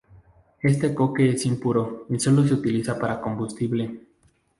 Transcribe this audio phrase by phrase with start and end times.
[0.63, 3.99] Este coque es impuro y sólo se utiliza para combustible.